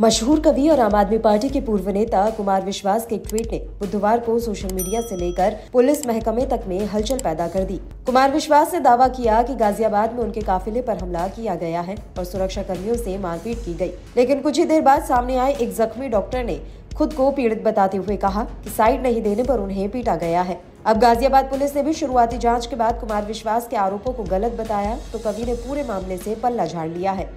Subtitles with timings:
[0.00, 4.20] मशहूर कवि और आम आदमी पार्टी के पूर्व नेता कुमार विश्वास के ट्वीट ने बुधवार
[4.20, 8.72] को सोशल मीडिया से लेकर पुलिस महकमे तक में हलचल पैदा कर दी। कुमार विश्वास
[8.74, 12.62] ने दावा किया कि गाजियाबाद में उनके काफिले पर हमला किया गया है और सुरक्षा
[12.62, 16.44] कर्मियों से मारपीट की गई। लेकिन कुछ ही देर बाद सामने आए एक जख्मी डॉक्टर
[16.44, 16.58] ने
[16.96, 20.60] खुद को पीड़ित बताते हुए कहा कि साइड नहीं देने पर उन्हें पीटा गया है।
[20.86, 24.58] अब गाजियाबाद पुलिस ने भी शुरुआती जाँच के बाद कुमार विश्वास के आरोपों को गलत
[24.60, 27.30] बताया तो कवि ने पूरे मामले से पल्ला झाड़ लिया है।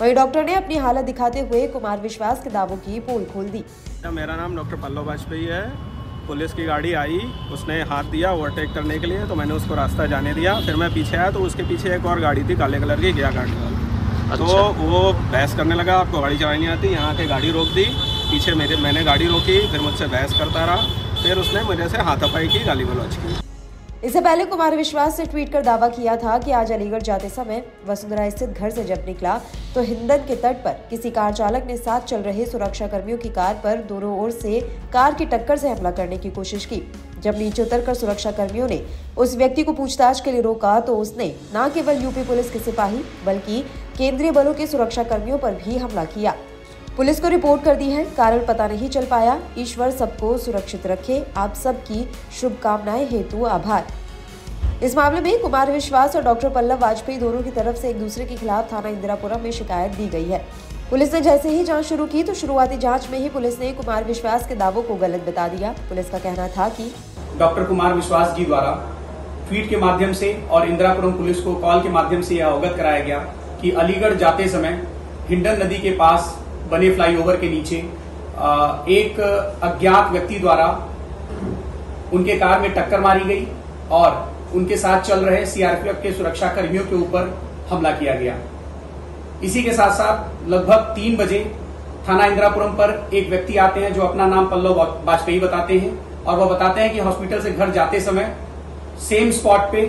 [0.00, 3.62] वहीं डॉक्टर ने अपनी हालत दिखाते हुए कुमार विश्वास के दावों की पोल खोल दी।
[4.10, 5.64] मेरा नाम डॉक्टर पल्लव वाजपेयी है।
[6.26, 7.18] पुलिस की गाड़ी आई
[7.52, 10.92] उसने हाथ दिया ओवरटेक करने के लिए तो मैंने उसको रास्ता जाने दिया। फिर मैं
[10.94, 13.76] पीछे आया तो उसके पीछे एक और गाड़ी थी काले कलर की गया गाड़ी वाली
[14.30, 17.68] तो अच्छा। तो वो बहस करने लगा आपको गाड़ी चलानी आती यहाँ के गाड़ी रोक
[17.74, 17.84] दी।
[18.30, 22.48] पीछे मेरे मैंने गाड़ी रोकी फिर मुझसे बहस करता रहा। फिर उसने मेरे से हाथापाई
[22.48, 23.39] की गाली गलौज की।
[24.04, 27.62] इससे पहले कुमार विश्वास से ट्वीट कर दावा किया था कि आज अलीगढ़ जाते समय
[27.86, 29.36] वसुंधरा स्थित घर से जब निकला
[29.74, 33.28] तो हिंदन के तट पर किसी कार चालक ने साथ चल रहे सुरक्षा कर्मियों की
[33.30, 34.60] कार पर दोनों ओर से
[34.92, 36.82] कार की टक्कर से हमला करने की कोशिश की।
[37.22, 38.84] जब नीचे उतर कर सुरक्षा कर्मियों ने
[39.18, 43.02] उस व्यक्ति को पूछताछ के लिए रोका तो उसने न केवल यूपी पुलिस के सिपाही,
[43.26, 43.62] बल्कि
[43.98, 46.34] केंद्रीय बलों के सुरक्षा कर्मियों पर भी हमला किया।
[46.96, 51.22] पुलिस को रिपोर्ट कर दी है। कारण पता नहीं चल पाया। ईश्वर सबको सुरक्षित रखे।
[51.36, 52.06] आप सबकी
[52.40, 53.86] शुभकामनाएँ, हेतु आभार।
[54.84, 58.24] इस मामले में कुमार विश्वास और डॉक्टर पल्लव वाजपेयी दोनों की तरफ़ से एक दूसरे
[58.24, 60.44] के खिलाफ थाना इंदिरापुरम में शिकायत दी गई है।
[60.90, 64.04] पुलिस ने जैसे ही जाँच शुरू की तो शुरुआती जाँच में ही पुलिस ने कुमार
[64.04, 66.90] विश्वास के दावों को गलत बता दिया। पुलिस का कहना था कि
[67.38, 68.72] डॉक्टर कुमार विश्वास जी द्वारा
[69.48, 73.00] ट्वीट के माध्यम से और इंदिरापुरम पुलिस को कॉल के माध्यम से यह अवगत कराया
[73.00, 73.18] गया
[73.62, 74.82] कि अलीगढ़ जाते समय
[75.28, 76.36] हिंडन नदी के पास
[76.70, 77.76] बने फ्लाईओवर के नीचे।
[78.90, 79.20] एक
[79.62, 80.66] अज्ञात व्यक्ति द्वारा
[82.12, 83.46] उनके कार में टक्कर मारी गई
[83.92, 87.34] और उनके साथ चल रहे सीआरपीएफ के सुरक्षा कर्मियों के ऊपर
[87.70, 88.36] हमला किया गया।
[89.44, 91.40] इसी के साथ साथ लगभग तीन बजे
[92.08, 96.38] थाना इंदिरापुरम पर एक व्यक्ति आते हैं जो अपना नाम पल्लव वाजपेयी बताते हैं और
[96.38, 98.34] वह बताते हैं कि हॉस्पिटल से घर जाते समय
[99.08, 99.84] सेम स्पॉट पे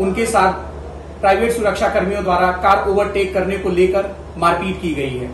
[0.00, 0.68] उनके साथ
[1.20, 5.30] प्राइवेट सुरक्षा कर्मियों द्वारा कार ओवरटेक करने को लेकर मारपीट की गई है।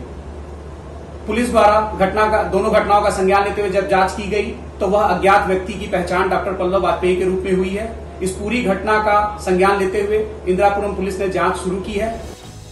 [1.27, 4.87] पुलिस द्वारा घटना का, दोनों घटनाओं का संज्ञान लेते हुए जब जाँच की गई तो
[4.87, 7.87] वह अज्ञात व्यक्ति की पहचान डॉक्टर पल्लव वाजपेयी के रूप में हुई है।
[8.23, 12.09] इस पूरी घटना का संज्ञान लेते हुए इंदिरापुरम पुलिस ने जाँच शुरू की है।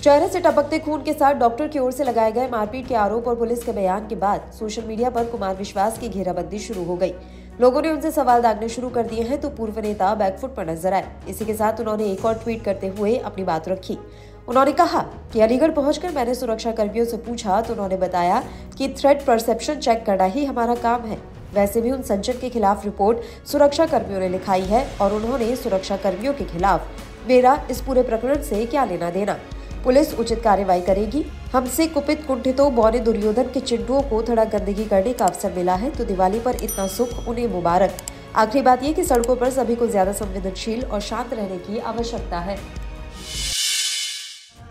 [0.01, 3.27] चेहरे से टपकते खून के साथ डॉक्टर की ओर से लगाए गए मारपीट के आरोप
[3.27, 6.95] और पुलिस के बयान के बाद सोशल मीडिया पर कुमार विश्वास की घेराबंदी शुरू हो
[6.95, 7.13] गई।
[7.61, 10.93] लोगों ने उनसे सवाल दागने शुरू कर दिए हैं तो पूर्व नेता बैकफुट पर नज़र
[10.93, 13.97] आए। इसी के साथ उन्होंने एक और ट्वीट करते हुए अपनी बात रखी।
[14.47, 15.01] उन्होंने कहा
[15.33, 18.43] कि अलीगढ़ पहुंचकर मैंने सुरक्षा कर्मियों से पूछा तो उन्होंने बताया
[18.77, 21.17] कि थ्रेट परसेप्शन चेक करना ही हमारा काम है।
[21.53, 25.97] वैसे भी उन सज्जन के खिलाफ रिपोर्ट सुरक्षा कर्मियों ने लिखाई है और उन्होंने सुरक्षा
[25.97, 29.37] कर्मियों के खिलाफ मेरा इस पूरे प्रकरण से क्या लेना देना।
[29.83, 35.13] पुलिस उचित कार्यवाही करेगी। हमसे कुपित कुंठितों बौने दुर्योधन के चिंटुओं को थोड़ा गंदगी करने
[35.13, 37.97] का अवसर मिला है तो दिवाली पर इतना सुख, उन्हें मुबारक।
[38.35, 42.39] आखिरी बात ये कि सड़कों पर सभी को ज़्यादा संवेदनशील और शांत रहने की आवश्यकता
[42.39, 42.57] है।